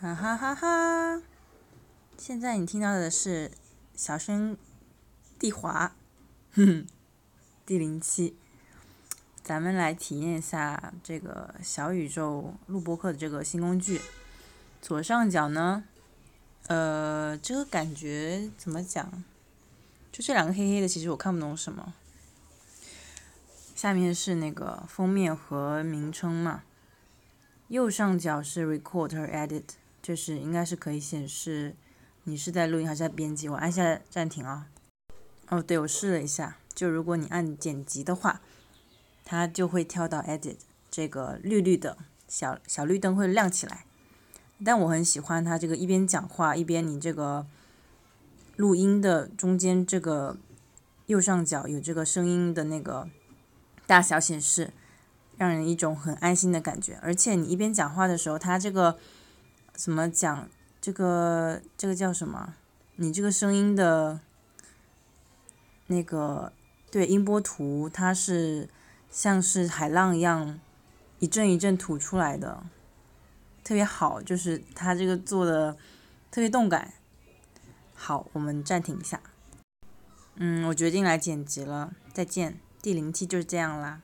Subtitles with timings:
[0.00, 1.20] 哈哈哈哈！
[2.16, 3.50] 现在你听到的是
[3.96, 4.56] 小声
[5.40, 5.92] 地滑，
[6.52, 6.86] 哼哼，
[7.66, 8.36] 第零期，
[9.42, 14.00] 咱们来体验一下这个小宇宙录播课的这个新工具。
[14.80, 15.82] 左上角呢，
[16.68, 19.24] 呃，这个感觉怎么讲？
[20.12, 21.92] 就这两个黑黑的，其实我看不懂什么。
[23.74, 26.62] 下面是那个封面和名称嘛。
[27.66, 29.64] 右上角是 Recorder Edit。
[30.08, 31.76] 就是应该是可以显示
[32.24, 33.46] 你是在录音还是在编辑。
[33.46, 34.66] 我按下暂停啊。
[35.50, 38.40] 哦，对，我试了一下，就如果你按剪辑的话，
[39.22, 40.56] 它就会跳到 Edit，
[40.90, 43.84] 这个绿绿的小小绿灯会亮起来。
[44.64, 47.46] 但我很喜欢它这个一边讲话一边你这个
[48.56, 50.38] 录音的中间这个
[51.04, 53.06] 右上角有这个声音的那个
[53.86, 54.72] 大小显示，
[55.36, 56.98] 让人一种很安心的感觉。
[57.02, 58.98] 而且你一边讲话的时候，它这个。
[59.78, 60.48] 怎么讲？
[60.80, 62.54] 这个这个叫什么？
[62.96, 64.18] 你这个声音的，
[65.86, 66.52] 那个
[66.90, 68.68] 对音波图，它是
[69.08, 70.58] 像是海浪一样
[71.20, 72.64] 一阵一阵吐出来的，
[73.62, 75.76] 特别好，就是它这个做的
[76.32, 76.92] 特别动感。
[77.94, 79.20] 好，我们暂停一下。
[80.34, 82.58] 嗯，我决定来剪辑了，再见。
[82.82, 84.00] 第零期就是这样啦。